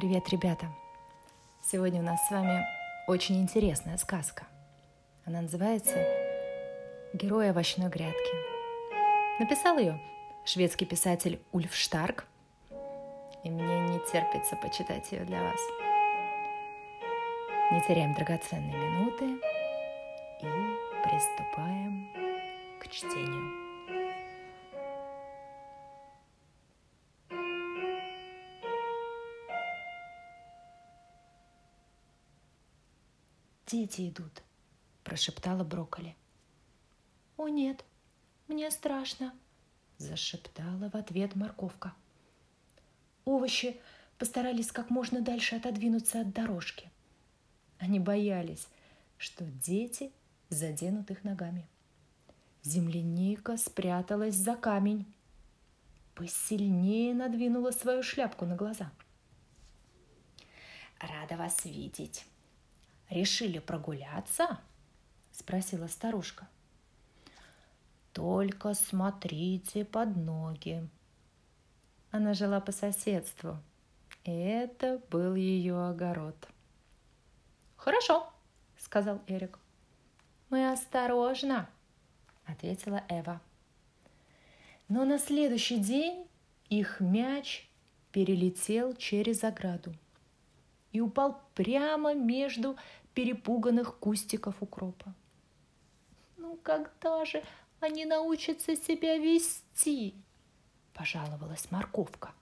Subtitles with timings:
[0.00, 0.64] Привет, ребята!
[1.62, 2.64] Сегодня у нас с вами
[3.06, 4.46] очень интересная сказка.
[5.26, 5.94] Она называется
[7.12, 8.32] «Герой овощной грядки».
[9.38, 10.00] Написал ее
[10.46, 12.24] шведский писатель Ульф Штарк,
[13.44, 15.60] и мне не терпится почитать ее для вас.
[17.70, 19.38] Не теряем драгоценные минуты
[20.40, 20.46] и
[21.04, 22.08] приступаем
[22.80, 23.59] к чтению.
[33.70, 34.42] «Дети идут»,–
[35.04, 36.16] прошептала брокколи.
[37.36, 37.84] «О нет,
[38.48, 39.32] мне страшно»,–
[39.98, 41.94] зашептала в ответ морковка.
[43.24, 43.80] Овощи
[44.18, 46.90] постарались как можно дальше отодвинуться от дорожки.
[47.78, 48.66] Они боялись,
[49.18, 50.10] что дети
[50.48, 51.68] заденут их ногами.
[52.64, 55.06] Земляника спряталась за камень,
[56.16, 58.90] посильнее надвинула свою шляпку на глаза.
[60.98, 62.26] «Рада вас видеть»,
[63.10, 64.60] решили прогуляться?»–
[65.32, 66.48] спросила старушка.
[68.12, 70.88] «Только смотрите под ноги».
[72.10, 73.58] Она жила по соседству,
[74.24, 76.48] и это был ее огород.
[77.76, 78.32] «Хорошо»,–
[78.78, 79.58] сказал Эрик.
[80.48, 81.68] «Мы осторожно»,–
[82.46, 83.40] ответила Эва.
[84.88, 86.26] Но на следующий день
[86.68, 87.68] их мяч
[88.10, 89.94] перелетел через ограду
[90.90, 92.76] и упал прямо между
[93.20, 95.12] перепуганных кустиков укропа.
[96.38, 97.44] «Ну когда же
[97.78, 100.14] они научатся себя вести?»–
[100.94, 102.32] пожаловалась морковка.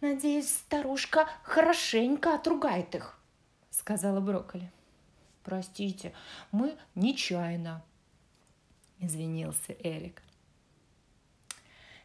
[0.00, 3.20] «Надеюсь, старушка хорошенько отругает их»,–
[3.70, 4.72] сказала брокколи.
[5.44, 6.12] «Простите,
[6.50, 7.84] мы нечаянно»,–
[8.98, 10.24] извинился Эрик.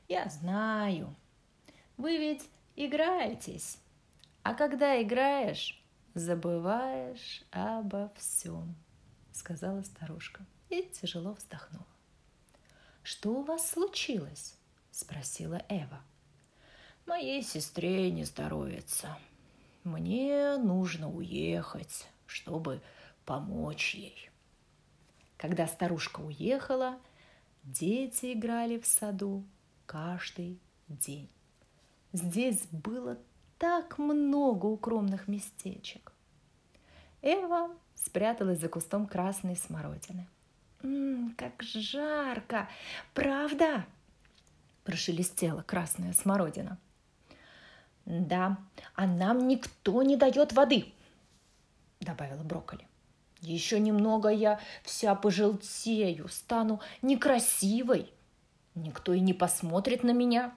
[0.07, 1.15] «Я знаю.
[1.97, 3.79] Вы ведь играетесь.
[4.43, 5.80] А когда играешь,
[6.13, 8.75] забываешь обо всем,
[9.31, 11.85] сказала старушка и тяжело вздохнула.
[13.03, 14.55] Что у вас случилось?
[14.91, 16.01] спросила Эва.
[17.05, 19.17] Моей сестре не здоровится.
[19.83, 22.81] Мне нужно уехать, чтобы
[23.25, 24.29] помочь ей.
[25.37, 26.99] Когда старушка уехала,
[27.63, 29.43] дети играли в саду
[29.87, 31.29] каждый день.
[32.13, 33.17] Здесь было
[33.61, 36.11] так много укромных местечек.
[37.21, 40.27] Эва спряталась за кустом красной смородины.
[40.81, 42.67] «Ммм, как жарко!
[43.13, 43.85] Правда?»–
[44.83, 46.79] прошелестела красная смородина.
[48.07, 48.57] «Да,
[48.95, 50.91] а нам никто не дает воды»,–
[51.99, 52.87] добавила брокколи.
[53.41, 58.11] «Еще немного я вся пожелтею, стану некрасивой.
[58.73, 60.51] Никто и не посмотрит на меня»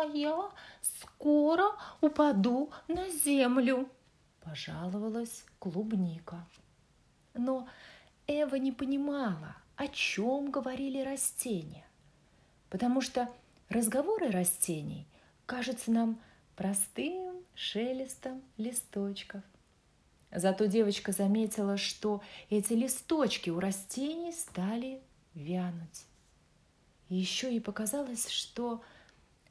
[0.00, 0.50] а я
[0.80, 3.88] скоро упаду на землю»,–
[4.40, 6.46] пожаловалась клубника.
[7.34, 7.68] Но
[8.26, 11.86] Эва не понимала, о чем говорили растения,
[12.70, 13.28] потому что
[13.68, 15.06] разговоры растений
[15.46, 16.20] кажутся нам
[16.56, 19.42] простым шелестом листочков.
[20.30, 25.00] Зато девочка заметила, что эти листочки у растений стали
[25.34, 26.04] вянуть.
[27.08, 28.82] И еще ей показалось, что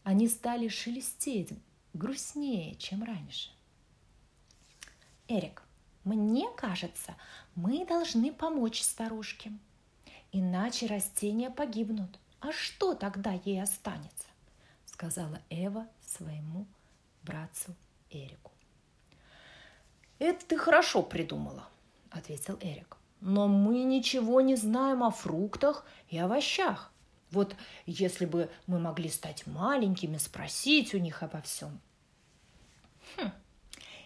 [0.07, 1.49] они стали шелестеть
[1.93, 3.49] грустнее, чем раньше.
[5.27, 5.63] Эрик,
[6.05, 7.17] мне кажется,
[7.55, 9.51] мы должны помочь старушке.
[10.31, 12.21] Иначе растения погибнут.
[12.39, 14.27] А что тогда ей останется?
[14.85, 16.65] Сказала Эва своему
[17.23, 17.75] братцу
[18.09, 18.53] Эрику.
[20.19, 21.67] Это ты хорошо придумала,
[22.11, 22.95] ответил Эрик.
[23.19, 26.93] Но мы ничего не знаем о фруктах и овощах.
[27.31, 27.55] Вот
[27.85, 31.79] если бы мы могли стать маленькими, спросить у них обо всем.
[33.15, 33.31] Хм,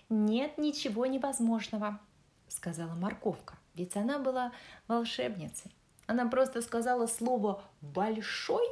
[0.09, 1.99] нет ничего невозможного,
[2.47, 4.51] сказала морковка, ведь она была
[4.87, 5.71] волшебницей.
[6.07, 8.65] Она просто сказала слово «большой»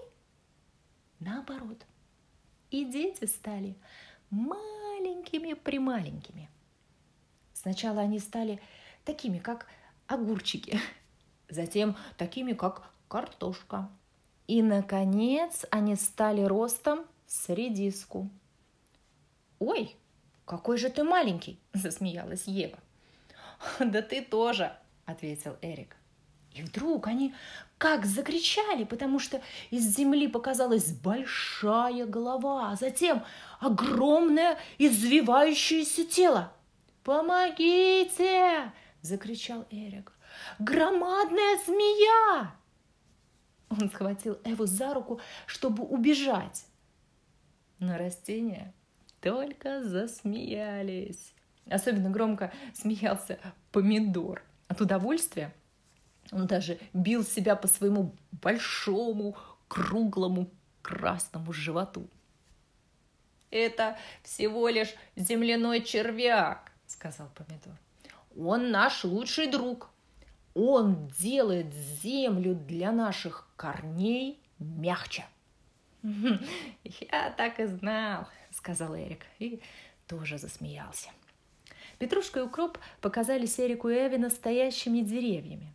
[1.19, 1.85] наоборот.
[2.71, 3.75] И дети стали
[4.29, 6.49] маленькими-прималенькими.
[7.53, 8.61] Сначала они стали
[9.05, 9.65] такими, как
[10.07, 10.79] огурчики,
[11.49, 13.89] затем такими, как картошка,
[14.49, 18.31] и, наконец, они стали ростом с редиску.
[19.59, 19.95] «Ой,
[20.45, 22.79] какой же ты маленький!»– засмеялась Ева.
[23.79, 24.75] «Да ты тоже!»–
[25.05, 25.95] ответил Эрик.
[26.55, 27.35] И вдруг они
[27.77, 33.23] как закричали, потому что из земли показалась большая голова, а затем
[33.59, 36.51] огромное извивающееся тело.
[37.03, 38.71] «Помогите!»–
[39.03, 40.11] закричал Эрик.
[40.57, 42.58] «Громадная змея!»
[43.69, 46.65] Он схватил Эву за руку, чтобы убежать.
[47.79, 48.73] Но растения
[49.21, 51.33] только засмеялись.
[51.69, 53.39] Особенно громко смеялся
[53.71, 54.43] помидор.
[54.67, 55.53] От удовольствия
[56.31, 59.37] он даже бил себя по своему большому,
[59.67, 60.49] круглому,
[60.81, 62.07] красному животу.
[63.51, 67.73] «Это всего лишь земляной червяк»,— сказал помидор.
[68.37, 69.89] «Он наш лучший друг.
[70.53, 75.25] Он делает землю для наших корней мягче».
[76.83, 79.61] «Я так и знал»,— сказал Эрик и
[80.07, 81.09] тоже засмеялся.
[81.99, 85.73] Петрушка и укроп показались Эрику и Эви настоящими деревьями.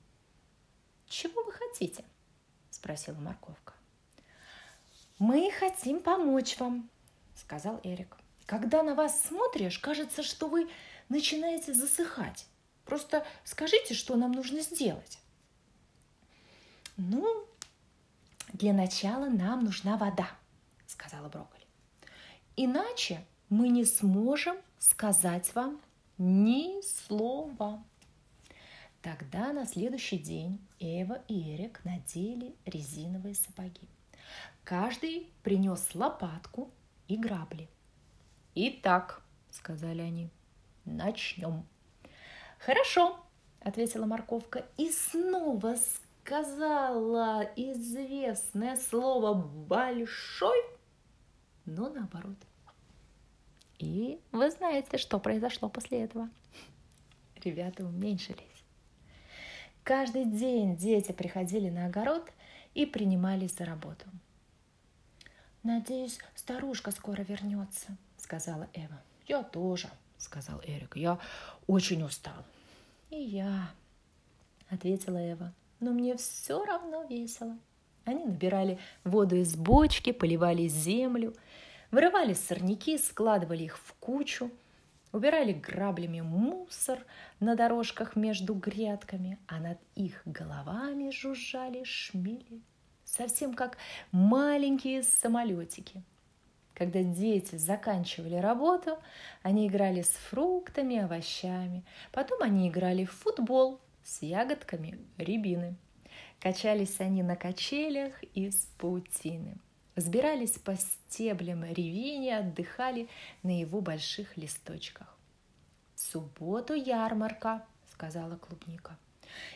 [1.06, 2.04] «Чего вы хотите?»–
[2.70, 3.74] спросила морковка.
[5.18, 6.88] «Мы хотим помочь вам»,–
[7.34, 8.16] сказал Эрик.
[8.46, 10.68] «Когда на вас смотришь, кажется, что вы
[11.08, 12.46] начинаете засыхать.
[12.84, 15.18] Просто скажите, что нам нужно сделать».
[16.96, 17.46] «Ну,
[18.52, 20.28] для начала нам нужна вода»,–
[20.86, 21.66] сказала брокколи.
[22.56, 25.80] «Иначе мы не сможем сказать вам
[26.18, 27.82] ни слова.
[29.02, 33.88] Тогда на следующий день Эва и Эрик надели резиновые сапоги.
[34.62, 36.70] Каждый принес лопатку
[37.06, 37.68] и грабли.
[38.54, 40.30] «Итак»,— сказали они,—
[40.84, 41.66] «начнем».
[42.64, 43.18] «Хорошо»,—
[43.60, 45.76] ответила морковка и снова
[46.24, 50.58] сказала известное слово «большой»,
[51.66, 52.36] но наоборот–
[53.78, 56.30] и вы знаете, что произошло после этого.
[57.42, 58.40] Ребята уменьшились.
[59.82, 62.30] Каждый день дети приходили на огород
[62.72, 64.06] и принимались за работу.
[65.62, 69.02] «Надеюсь, старушка скоро вернется»,— сказала Эва.
[69.26, 70.96] «Я тоже»,— сказал Эрик.
[70.96, 71.18] «Я
[71.66, 72.44] очень устал».
[73.14, 73.70] «И я»,—
[74.70, 75.52] ответила Эва.
[75.78, 77.56] «Но мне все равно весело».
[78.04, 81.32] Они набирали воду из бочки, поливали землю,
[81.94, 84.50] Вырывали сорняки, складывали их в кучу,
[85.12, 86.98] убирали граблями мусор
[87.38, 92.62] на дорожках между грядками, а над их головами жужжали шмели,
[93.04, 93.78] совсем как
[94.10, 96.02] маленькие самолетики.
[96.74, 98.98] Когда дети заканчивали работу,
[99.42, 101.84] они играли с фруктами, овощами.
[102.10, 105.76] Потом они играли в футбол с ягодками рябины.
[106.40, 109.56] Качались они на качелях из паутины–
[109.96, 113.08] Взбирались по стеблям ревения, отдыхали
[113.44, 115.16] на его больших листочках.
[115.94, 118.98] «В субботу ярмарка»,— сказала клубника.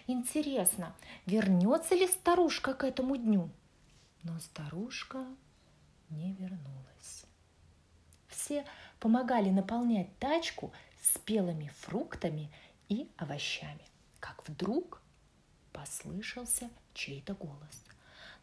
[0.07, 0.95] «Интересно,
[1.27, 3.51] вернется ли старушка к этому дню?»
[4.23, 5.27] Но старушка
[6.09, 6.88] не вернулась.
[8.49, 8.65] Все
[8.99, 10.73] помогали наполнять тачку
[11.03, 12.51] спелыми фруктами
[12.89, 13.85] и овощами,
[14.21, 15.03] как вдруг
[15.71, 17.85] послышался чей-то голос.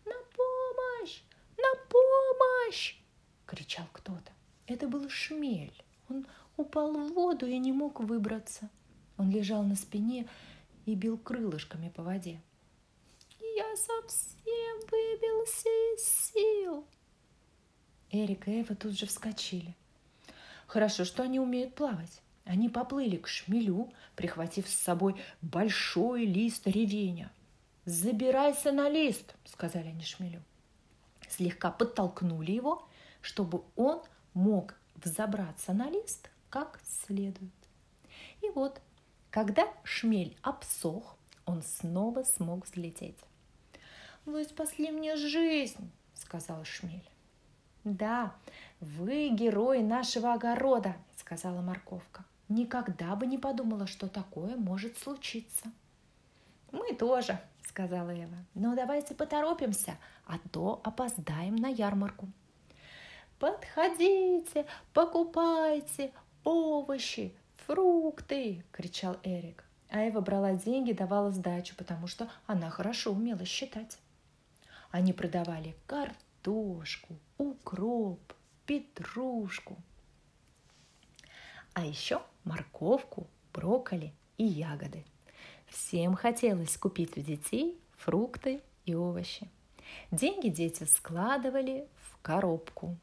[0.05, 1.23] «На помощь!
[1.57, 2.99] «На помощь!»—
[3.47, 4.31] кричал кто-то.
[4.67, 5.73] Это был шмель.
[6.07, 8.69] Он упал в воду и не мог выбраться.
[9.17, 10.27] Он лежал на спине
[10.85, 12.39] и бил крылышками по воде.
[13.39, 16.85] «Я совсем выбился из сил!»
[18.11, 19.75] Эрик и Эва тут же вскочили.
[20.67, 22.21] Хорошо, что они умеют плавать.
[22.45, 27.31] Они поплыли к шмелю, прихватив с собой большой лист ревеня.
[27.85, 30.41] «Забирайся на лист!»— сказали они шмелю
[31.29, 32.87] слегка подтолкнули его,
[33.21, 34.01] чтобы он
[34.33, 37.51] мог взобраться на лист как следует.
[38.41, 38.81] И вот,
[39.29, 43.17] когда шмель обсох, он снова смог взлететь.
[44.25, 47.07] «Вы спасли мне жизнь»,— сказал шмель.
[47.85, 48.35] «Да,
[48.81, 52.25] вы герой нашего огорода»,— сказала морковка.
[52.49, 55.71] «Никогда бы не подумала, что такое может случиться».
[56.73, 57.39] «Мы тоже»,
[57.75, 58.37] сказала Эва.
[58.53, 62.29] «Но давайте поторопимся, а то опоздаем на ярмарку».
[63.37, 66.13] «Подходите, покупайте
[66.45, 69.65] овощи, фрукты!»– кричал Эрик.
[69.89, 73.97] А Эва брала деньги, давала сдачу, потому что она хорошо умела считать.
[74.89, 76.24] Они продавали картошку,
[77.37, 78.33] укроп,
[78.65, 79.77] петрушку,
[81.73, 85.03] а еще морковку, брокколи и ягоды–
[85.67, 89.49] Всем хотелось купить у детей фрукты и овощи.
[90.11, 92.97] Деньги дети складывали в коробку.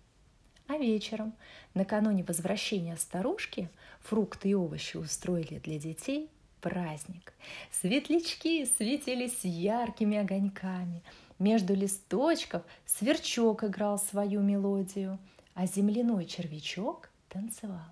[0.69, 1.35] А вечером,
[1.75, 3.69] накануне возвращения старушки,
[4.01, 6.31] фрукты и овощи устроили для детей
[6.61, 7.35] праздник.
[7.73, 11.03] Светлячки светились яркими огоньками.
[11.43, 15.19] Между листочков сверчок играл свою мелодию,
[15.55, 17.91] а земляной червячок танцевал.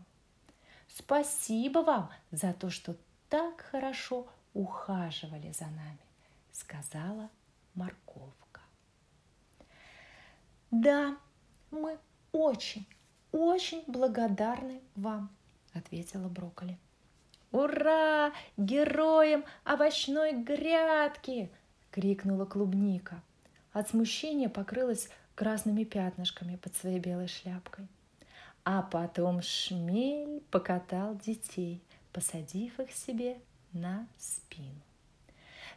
[0.87, 2.95] Спасибо вам за то, что
[3.28, 5.99] так хорошо ухаживали за нами,
[6.52, 7.28] сказала
[7.75, 8.61] морковка.
[10.71, 11.16] Да,
[11.73, 11.99] мы
[12.30, 12.87] очень,
[13.33, 15.28] очень благодарны вам,
[15.75, 16.78] ответила брокколи.
[17.50, 18.33] «Ура!
[18.57, 21.50] Героям овощной грядки!»—
[21.90, 23.21] крикнула клубника.
[23.73, 27.87] От смущения покрылась красными пятнышками под своей белой шляпкой.
[28.65, 31.81] А потом шмель покатал детей,
[32.12, 33.39] посадив их себе
[33.73, 34.83] на спину.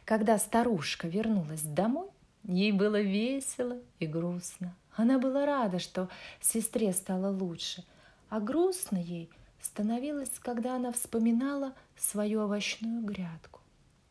[0.04, 2.08] Когда старушка вернулась домой,
[2.42, 4.74] ей было весело и грустно.
[4.96, 6.08] Она была рада, что
[6.40, 7.84] сестре стало лучше,
[8.28, 9.30] а грустно ей
[9.62, 13.60] становилось, когда она вспоминала свою овощную грядку.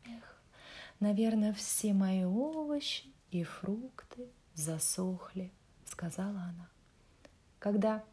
[0.04, 0.42] Эх,
[0.98, 5.52] наверное, все мои овощи и фрукты засохли,
[5.84, 6.70] сказала она.
[7.58, 8.04] Когда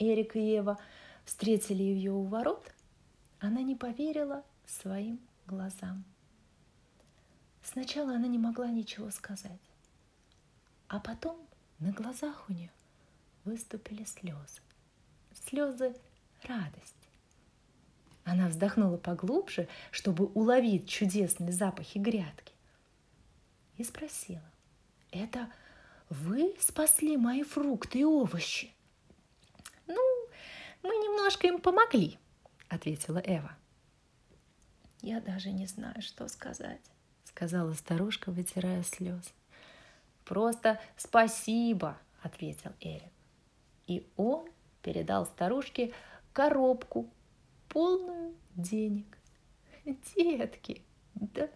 [0.00, 0.76] Эрик и Ева
[1.24, 2.74] встретили ее у ворот,
[3.38, 6.04] она не поверила своим глазам.
[7.62, 9.60] Сначала она не могла ничего сказать,
[10.88, 11.38] а потом
[11.78, 12.72] на глазах у нее
[13.44, 14.62] выступили слезы.
[15.46, 15.94] Слезы
[16.42, 17.08] радости.
[18.24, 22.57] Она вздохнула поглубже, чтобы уловить чудесные запахи грядки.
[23.78, 24.42] И спросила,
[25.12, 25.50] это
[26.10, 28.72] вы спасли мои фрукты и овощи?
[29.86, 30.28] Ну,
[30.82, 32.18] мы немножко им помогли,
[32.68, 33.56] ответила Эва.
[35.00, 36.82] Я даже не знаю, что сказать,
[37.24, 39.30] сказала старушка, вытирая слезы.
[40.24, 43.12] Просто спасибо, ответил Эрик.
[43.86, 44.48] И он
[44.82, 45.94] передал старушке
[46.32, 47.08] коробку,
[47.68, 49.06] полную денег.
[50.16, 50.82] Детки,
[51.14, 51.48] да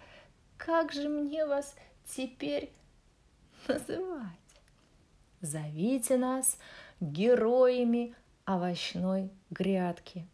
[0.56, 1.74] как же мне вас
[2.08, 2.70] теперь
[3.68, 4.30] называть?
[5.40, 6.58] Зовите нас
[7.00, 10.26] героями овощной грядки,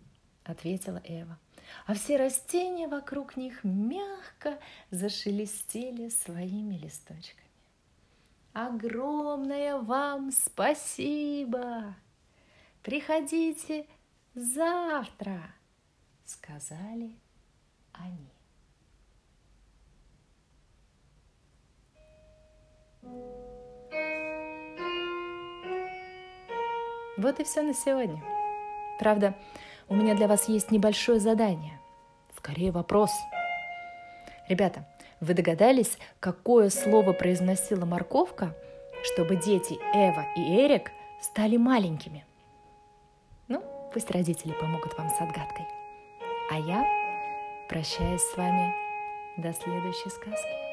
[0.44, 1.38] ответила Эва.
[1.86, 4.58] А все растения вокруг них мягко
[4.90, 7.48] зашелестели своими листочками.
[8.52, 11.94] Огромное вам спасибо!
[12.82, 13.86] Приходите
[14.34, 15.42] завтра,
[16.24, 17.14] сказали
[17.92, 18.37] они.
[27.18, 28.22] Вот и все на сегодня.
[29.00, 29.34] Правда,
[29.88, 31.80] у меня для вас есть небольшое задание.
[32.36, 33.10] Скорее вопрос.
[34.48, 34.86] Ребята,
[35.20, 38.54] вы догадались, какое слово произносила морковка,
[39.02, 42.24] чтобы дети Эва и Эрик стали маленькими?
[43.48, 45.66] Ну, пусть родители помогут вам с отгадкой.
[46.50, 46.86] А я
[47.68, 48.74] прощаюсь с вами
[49.36, 50.68] до следующей сказки.